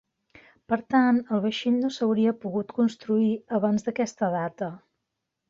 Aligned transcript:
Per 0.71 0.77
tant, 0.93 1.19
el 1.37 1.43
vaixell 1.43 1.75
no 1.81 1.91
s'hauria 1.97 2.33
pogut 2.47 2.73
construir 2.79 3.29
abans 3.59 3.87
d'aquesta 3.89 4.33
data. 4.41 4.73